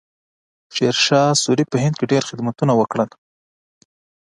شیرشاه 0.75 1.39
سوري 1.43 1.63
په 1.69 1.77
هند 1.83 1.95
کې 1.99 2.05
ډېر 2.11 2.23
خدمتونه 2.29 2.73
وکړل. 2.75 3.09